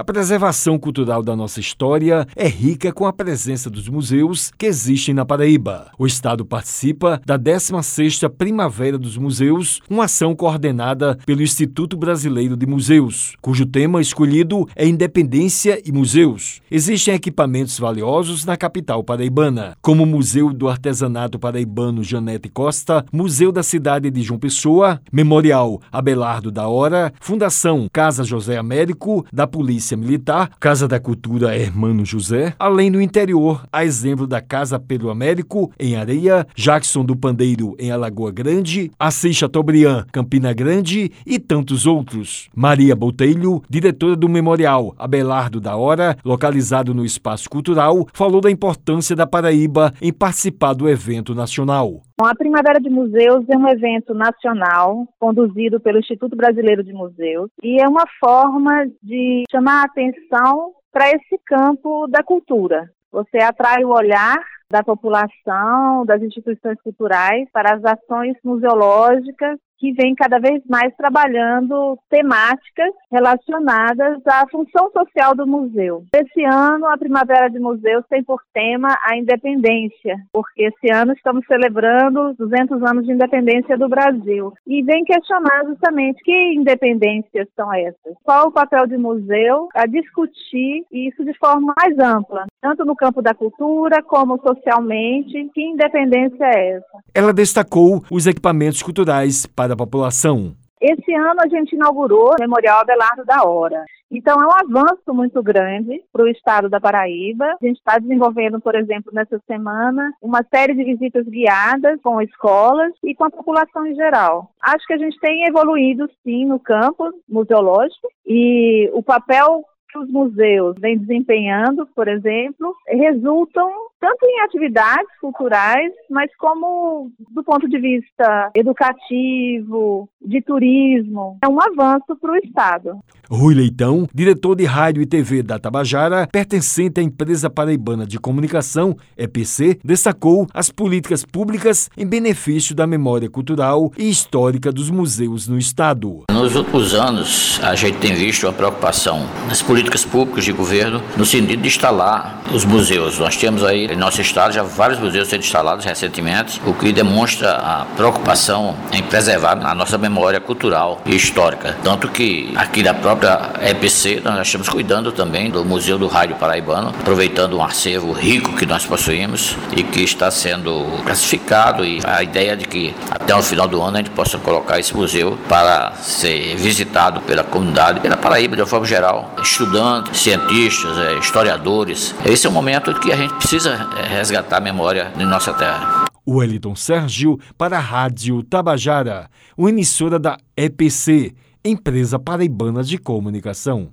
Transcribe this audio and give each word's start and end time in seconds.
A 0.00 0.04
preservação 0.04 0.78
cultural 0.78 1.22
da 1.22 1.36
nossa 1.36 1.60
história 1.60 2.26
é 2.34 2.48
rica 2.48 2.90
com 2.90 3.04
a 3.04 3.12
presença 3.12 3.68
dos 3.68 3.86
museus 3.86 4.50
que 4.56 4.64
existem 4.64 5.14
na 5.14 5.26
Paraíba. 5.26 5.92
O 5.98 6.06
Estado 6.06 6.42
participa 6.42 7.20
da 7.26 7.38
16ª 7.38 8.30
Primavera 8.30 8.96
dos 8.96 9.18
Museus, 9.18 9.82
uma 9.90 10.06
ação 10.06 10.34
coordenada 10.34 11.18
pelo 11.26 11.42
Instituto 11.42 11.98
Brasileiro 11.98 12.56
de 12.56 12.66
Museus, 12.66 13.34
cujo 13.42 13.66
tema 13.66 14.00
escolhido 14.00 14.66
é 14.74 14.88
Independência 14.88 15.78
e 15.84 15.92
Museus. 15.92 16.62
Existem 16.70 17.12
equipamentos 17.12 17.78
valiosos 17.78 18.46
na 18.46 18.56
capital 18.56 19.04
paraibana, 19.04 19.76
como 19.82 20.04
o 20.04 20.06
Museu 20.06 20.50
do 20.50 20.66
Artesanato 20.66 21.38
Paraibano 21.38 22.02
Janete 22.02 22.48
Costa, 22.48 23.04
Museu 23.12 23.52
da 23.52 23.62
Cidade 23.62 24.10
de 24.10 24.22
João 24.22 24.40
Pessoa, 24.40 24.98
Memorial 25.12 25.78
Abelardo 25.92 26.50
da 26.50 26.66
Hora, 26.68 27.12
Fundação 27.20 27.86
Casa 27.92 28.24
José 28.24 28.56
Américo, 28.56 29.26
da 29.30 29.46
Polícia 29.46 29.89
Militar, 29.96 30.50
Casa 30.58 30.86
da 30.86 31.00
Cultura 31.00 31.56
Hermano 31.56 32.04
José, 32.04 32.54
além 32.58 32.90
do 32.90 33.00
interior, 33.00 33.64
a 33.72 33.84
exemplo 33.84 34.26
da 34.26 34.40
Casa 34.40 34.78
Pedro 34.78 35.10
Américo, 35.10 35.72
em 35.78 35.96
Areia, 35.96 36.46
Jackson 36.54 37.04
do 37.04 37.16
Pandeiro, 37.16 37.74
em 37.78 37.90
Alagoa 37.90 38.30
Grande, 38.30 38.90
Assis 38.98 39.36
Chateaubriand, 39.36 40.06
Campina 40.12 40.52
Grande 40.52 41.10
e 41.26 41.38
tantos 41.38 41.86
outros. 41.86 42.48
Maria 42.54 42.94
Botelho, 42.94 43.62
diretora 43.68 44.16
do 44.16 44.28
Memorial 44.28 44.94
Abelardo 44.98 45.60
da 45.60 45.76
Hora, 45.76 46.16
localizado 46.24 46.94
no 46.94 47.04
Espaço 47.04 47.48
Cultural, 47.48 48.06
falou 48.12 48.40
da 48.40 48.50
importância 48.50 49.16
da 49.16 49.26
Paraíba 49.26 49.92
em 50.00 50.12
participar 50.12 50.74
do 50.74 50.88
evento 50.88 51.34
nacional. 51.34 52.02
A 52.22 52.34
Primavera 52.34 52.78
de 52.78 52.90
Museus 52.90 53.48
é 53.48 53.56
um 53.56 53.66
evento 53.66 54.12
nacional 54.12 55.08
conduzido 55.18 55.80
pelo 55.80 55.98
Instituto 55.98 56.36
Brasileiro 56.36 56.84
de 56.84 56.92
Museus 56.92 57.50
e 57.62 57.80
é 57.80 57.88
uma 57.88 58.04
forma 58.20 58.86
de 59.02 59.44
chamar 59.50 59.80
a 59.80 59.84
atenção 59.84 60.72
para 60.92 61.08
esse 61.08 61.38
campo 61.46 62.06
da 62.08 62.22
cultura. 62.22 62.90
Você 63.10 63.38
atrai 63.38 63.84
o 63.84 63.94
olhar 63.94 64.38
da 64.70 64.84
população, 64.84 66.04
das 66.04 66.22
instituições 66.22 66.80
culturais 66.82 67.48
para 67.52 67.74
as 67.74 67.84
ações 67.84 68.36
museológicas 68.44 69.58
que 69.80 69.92
vem 69.92 70.14
cada 70.14 70.38
vez 70.38 70.62
mais 70.68 70.94
trabalhando 70.94 71.98
temáticas 72.10 72.92
relacionadas 73.10 74.20
à 74.26 74.46
função 74.50 74.90
social 74.92 75.34
do 75.34 75.46
museu. 75.46 76.04
Esse 76.14 76.44
ano, 76.44 76.86
a 76.86 76.98
Primavera 76.98 77.48
de 77.48 77.58
Museus 77.58 78.04
tem 78.08 78.22
por 78.22 78.40
tema 78.52 78.96
a 79.02 79.16
independência, 79.16 80.16
porque 80.32 80.64
esse 80.64 80.92
ano 80.92 81.12
estamos 81.12 81.44
celebrando 81.46 82.34
200 82.34 82.82
anos 82.82 83.06
de 83.06 83.12
independência 83.12 83.78
do 83.78 83.88
Brasil. 83.88 84.52
E 84.66 84.82
vem 84.82 85.02
questionar 85.04 85.64
justamente 85.66 86.22
que 86.22 86.54
independências 86.54 87.48
são 87.56 87.72
essas. 87.72 88.14
Qual 88.22 88.48
o 88.48 88.52
papel 88.52 88.86
do 88.86 88.98
museu 88.98 89.68
a 89.74 89.86
discutir 89.86 90.84
isso 90.92 91.24
de 91.24 91.32
forma 91.38 91.72
mais 91.76 91.98
ampla, 91.98 92.46
tanto 92.60 92.84
no 92.84 92.94
campo 92.94 93.22
da 93.22 93.34
cultura 93.34 94.02
como 94.02 94.38
socialmente. 94.40 95.48
Que 95.54 95.62
independência 95.62 96.44
é 96.44 96.76
essa? 96.76 96.86
Ela 97.14 97.32
destacou 97.32 98.02
os 98.10 98.26
equipamentos 98.26 98.82
culturais 98.82 99.46
para 99.46 99.69
da 99.70 99.76
população. 99.76 100.54
Esse 100.80 101.14
ano 101.14 101.40
a 101.40 101.48
gente 101.48 101.74
inaugurou 101.74 102.32
o 102.32 102.40
Memorial 102.40 102.80
Abelardo 102.80 103.24
da 103.24 103.44
Hora. 103.44 103.84
Então 104.10 104.40
é 104.40 104.46
um 104.46 104.50
avanço 104.50 105.14
muito 105.14 105.40
grande 105.42 106.02
para 106.12 106.24
o 106.24 106.28
estado 106.28 106.68
da 106.68 106.80
Paraíba. 106.80 107.44
A 107.44 107.64
gente 107.64 107.76
está 107.76 107.98
desenvolvendo, 107.98 108.60
por 108.60 108.74
exemplo, 108.74 109.12
nessa 109.14 109.38
semana, 109.46 110.12
uma 110.20 110.42
série 110.52 110.74
de 110.74 110.82
visitas 110.82 111.24
guiadas 111.26 112.00
com 112.02 112.20
escolas 112.20 112.92
e 113.04 113.14
com 113.14 113.24
a 113.24 113.30
população 113.30 113.86
em 113.86 113.94
geral. 113.94 114.50
Acho 114.60 114.84
que 114.86 114.94
a 114.94 114.98
gente 114.98 115.18
tem 115.20 115.46
evoluído 115.46 116.10
sim 116.24 116.46
no 116.46 116.58
campo 116.58 117.12
museológico 117.28 118.08
e 118.26 118.90
o 118.92 119.02
papel 119.02 119.62
que 119.92 119.98
os 119.98 120.10
museus 120.10 120.76
vêm 120.78 120.98
desempenhando, 120.98 121.86
por 121.94 122.08
exemplo, 122.08 122.74
resultam 122.88 123.70
tanto 124.00 124.24
em 124.24 124.40
atividades 124.40 125.08
culturais, 125.20 125.92
mas 126.08 126.30
como 126.36 127.10
do 127.30 127.44
ponto 127.44 127.68
de 127.68 127.78
vista 127.78 128.50
educativo, 128.54 130.08
de 130.20 130.40
turismo. 130.42 131.38
É 131.42 131.48
um 131.48 131.60
avanço 131.60 132.16
para 132.20 132.32
o 132.32 132.36
Estado. 132.36 132.98
Rui 133.30 133.54
Leitão, 133.54 134.08
diretor 134.12 134.56
de 134.56 134.64
rádio 134.64 135.02
e 135.02 135.06
TV 135.06 135.42
da 135.42 135.58
Tabajara, 135.58 136.26
pertencente 136.32 136.98
à 136.98 137.02
empresa 137.02 137.48
paraibana 137.48 138.04
de 138.04 138.18
comunicação, 138.18 138.96
EPC, 139.16 139.78
destacou 139.84 140.46
as 140.52 140.68
políticas 140.70 141.24
públicas 141.24 141.88
em 141.96 142.06
benefício 142.06 142.74
da 142.74 142.86
memória 142.86 143.30
cultural 143.30 143.92
e 143.96 144.10
histórica 144.10 144.72
dos 144.72 144.90
museus 144.90 145.46
no 145.46 145.58
Estado. 145.58 146.24
Nos 146.30 146.56
últimos 146.56 146.92
anos, 146.92 147.60
a 147.62 147.74
gente 147.76 147.98
tem 147.98 148.14
visto 148.14 148.46
uma 148.46 148.52
preocupação 148.52 149.20
nas 149.46 149.62
políticas 149.62 150.04
públicas 150.04 150.44
de 150.44 150.52
governo 150.52 151.00
no 151.16 151.24
sentido 151.24 151.62
de 151.62 151.68
instalar 151.68 152.42
os 152.52 152.64
museus. 152.64 153.18
Nós 153.18 153.36
temos 153.36 153.62
aí 153.62 153.86
em 153.90 153.96
nosso 153.96 154.20
estado 154.20 154.52
já 154.52 154.62
vários 154.62 155.00
museus 155.00 155.28
sendo 155.28 155.40
instalados 155.40 155.84
recentemente, 155.84 156.60
o 156.64 156.72
que 156.72 156.92
demonstra 156.92 157.52
a 157.56 157.84
preocupação 157.96 158.76
em 158.92 159.02
preservar 159.02 159.58
a 159.64 159.74
nossa 159.74 159.98
memória 159.98 160.40
cultural 160.40 161.00
e 161.04 161.16
histórica. 161.16 161.76
Tanto 161.82 162.08
que 162.08 162.52
aqui 162.56 162.82
da 162.82 162.94
própria 162.94 163.50
EPC 163.60 164.20
nós 164.24 164.46
estamos 164.46 164.68
cuidando 164.68 165.10
também 165.10 165.50
do 165.50 165.64
Museu 165.64 165.98
do 165.98 166.06
Rádio 166.06 166.36
Paraibano, 166.36 166.90
aproveitando 166.90 167.56
um 167.56 167.62
acervo 167.62 168.12
rico 168.12 168.54
que 168.56 168.64
nós 168.64 168.86
possuímos 168.86 169.56
e 169.76 169.82
que 169.82 170.02
está 170.02 170.30
sendo 170.30 170.86
classificado 171.04 171.84
e 171.84 172.00
a 172.04 172.22
ideia 172.22 172.56
de 172.56 172.66
que 172.66 172.94
até 173.10 173.34
o 173.34 173.42
final 173.42 173.66
do 173.66 173.82
ano 173.82 173.96
a 173.96 173.98
gente 173.98 174.10
possa 174.10 174.38
colocar 174.38 174.78
esse 174.78 174.96
museu 174.96 175.38
para 175.48 175.92
ser 175.94 176.54
visitado 176.56 177.20
pela 177.22 177.42
comunidade, 177.42 178.00
pela 178.00 178.16
Paraíba 178.16 178.54
de 178.54 178.62
uma 178.62 178.68
forma 178.68 178.86
geral, 178.86 179.34
estudantes, 179.42 180.20
cientistas, 180.20 180.96
eh, 180.98 181.18
historiadores. 181.18 182.14
Esse 182.24 182.46
é 182.46 182.50
o 182.50 182.52
momento 182.52 182.92
que 182.94 183.12
a 183.12 183.16
gente 183.16 183.34
precisa 183.34 183.79
é, 183.79 183.79
resgatar 184.08 184.58
a 184.58 184.60
memória 184.60 185.12
de 185.16 185.24
nossa 185.24 185.52
terra. 185.52 186.06
Wellington 186.26 186.76
Sérgio 186.76 187.38
para 187.58 187.78
a 187.78 187.80
Rádio 187.80 188.42
Tabajara, 188.42 189.28
uma 189.56 189.70
emissora 189.70 190.18
da 190.18 190.36
EPC, 190.56 191.34
Empresa 191.64 192.18
Paraibana 192.18 192.82
de 192.82 192.98
Comunicação. 192.98 193.88